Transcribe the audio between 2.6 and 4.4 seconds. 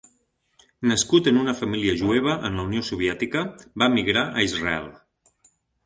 la Unió Soviètica, va emigrar